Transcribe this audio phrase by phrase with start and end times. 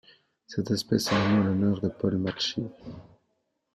[0.47, 2.65] Cette espèce est nommée en l'honneur de Paul Matschie.